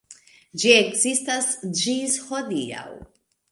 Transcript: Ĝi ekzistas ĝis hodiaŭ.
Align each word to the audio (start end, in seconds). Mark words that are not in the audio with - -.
Ĝi 0.63 0.71
ekzistas 0.77 1.51
ĝis 1.83 2.19
hodiaŭ. 2.33 2.89